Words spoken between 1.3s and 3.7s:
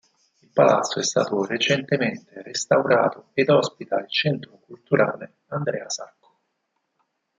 recentemente restaurato ed